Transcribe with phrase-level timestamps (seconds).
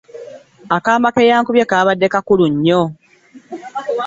[0.75, 2.81] Akaama ke yankubye kaabadde kakulu nnyo.